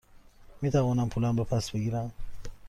[0.61, 2.11] می توانم پولم را پس بگیرم؟